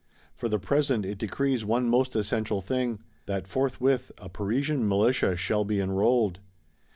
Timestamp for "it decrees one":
1.05-1.87